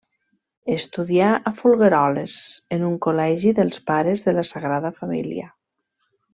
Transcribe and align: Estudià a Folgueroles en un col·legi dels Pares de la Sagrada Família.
Estudià 0.75 1.27
a 1.51 1.51
Folgueroles 1.59 2.39
en 2.77 2.87
un 2.89 2.97
col·legi 3.09 3.55
dels 3.61 3.85
Pares 3.93 4.27
de 4.29 4.37
la 4.41 4.49
Sagrada 4.55 4.95
Família. 5.01 5.51